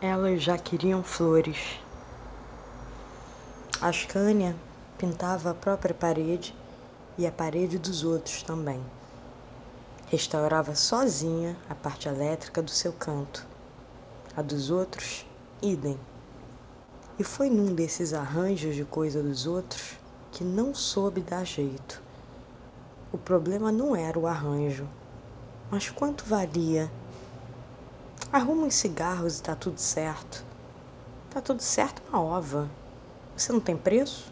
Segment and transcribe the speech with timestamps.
[0.00, 1.80] Elas já queriam flores.
[3.80, 4.54] Ascânia
[4.96, 6.54] pintava a própria parede
[7.18, 8.80] e a parede dos outros também.
[10.06, 13.44] Restaurava sozinha a parte elétrica do seu canto.
[14.36, 15.26] A dos outros,
[15.60, 15.98] idem.
[17.18, 19.98] E foi num desses arranjos de coisa dos outros
[20.30, 22.00] que não soube dar jeito.
[23.10, 24.88] O problema não era o arranjo,
[25.72, 26.88] mas quanto valia
[28.30, 30.44] Arruma uns cigarros e tá tudo certo.
[31.30, 32.68] Tá tudo certo uma ova.
[33.34, 34.30] Você não tem preço?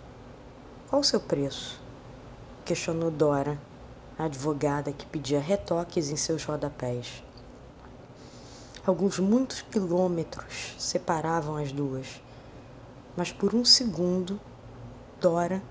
[0.90, 1.80] Qual o seu preço?
[2.62, 3.58] Questionou Dora,
[4.18, 7.24] a advogada que pedia retoques em seus rodapés.
[8.86, 12.20] Alguns muitos quilômetros separavam as duas,
[13.16, 14.38] mas por um segundo,
[15.18, 15.62] Dora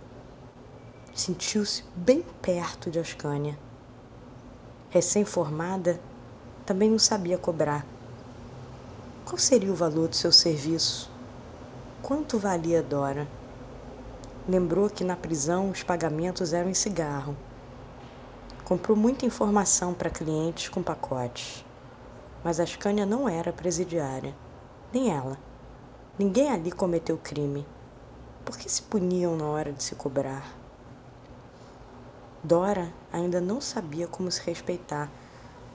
[1.13, 3.55] sentiu-se bem perto de Ascânia.
[4.90, 6.02] Recém-formada,
[6.66, 7.85] também não sabia cobrar
[9.25, 11.09] qual seria o valor do seu serviço?
[12.04, 13.27] Quanto valia Dora?
[14.48, 17.35] Lembrou que na prisão os pagamentos eram em cigarro.
[18.63, 21.65] Comprou muita informação para clientes com pacotes.
[22.43, 24.35] Mas a Ascânia não era presidiária.
[24.93, 25.39] Nem ela.
[26.20, 27.65] Ninguém ali cometeu crime.
[28.45, 30.55] Por que se puniam na hora de se cobrar?
[32.43, 35.10] Dora ainda não sabia como se respeitar,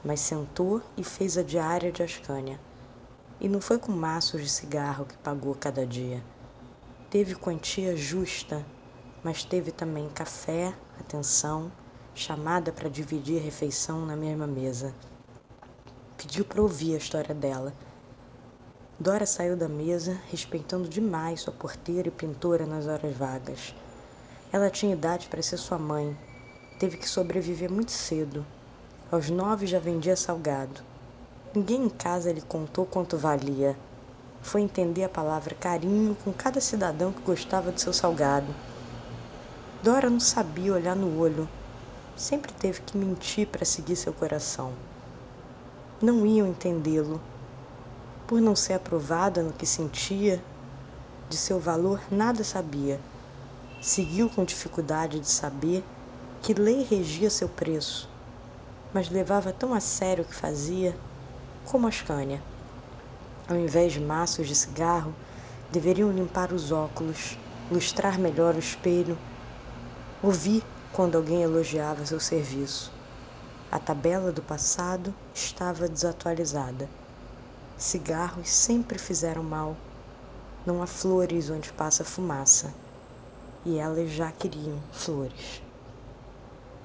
[0.05, 2.61] mas sentou e fez a diária de Ascânia.
[3.41, 6.23] E não foi com maços de cigarro que pagou cada dia.
[7.09, 8.63] Teve quantia justa,
[9.25, 11.73] mas teve também café, atenção,
[12.15, 14.95] chamada para dividir refeição na mesma mesa.
[16.19, 17.73] Pediu para ouvir a história dela.
[18.99, 23.75] Dora saiu da mesa, respeitando demais sua porteira e pintora nas horas vagas.
[24.53, 26.15] Ela tinha idade para ser sua mãe.
[26.79, 28.45] Teve que sobreviver muito cedo.
[29.11, 30.90] Aos nove já vendia salgado.
[31.53, 33.77] Ninguém em casa lhe contou quanto valia.
[34.41, 38.55] Foi entender a palavra carinho com cada cidadão que gostava do seu salgado.
[39.83, 41.49] Dora não sabia olhar no olho.
[42.17, 44.73] Sempre teve que mentir para seguir seu coração.
[46.01, 47.21] Não iam entendê-lo.
[48.29, 50.41] Por não ser aprovada no que sentia,
[51.29, 53.01] de seu valor nada sabia.
[53.83, 55.85] Seguiu com dificuldade de saber
[56.43, 58.09] que lei regia seu preço,
[58.95, 60.95] mas levava tão a sério o que fazia
[61.71, 62.43] como Ascânia.
[63.49, 65.15] Ao invés de maços de cigarro,
[65.71, 67.39] deveriam limpar os óculos,
[67.71, 69.17] lustrar melhor o espelho,
[70.21, 72.93] ouvir quando alguém elogiava seu serviço.
[73.71, 76.89] A tabela do passado estava desatualizada.
[77.79, 79.77] Cigarros sempre fizeram mal.
[80.67, 82.75] Não há flores onde passa fumaça.
[83.65, 85.70] E elas já queriam flores.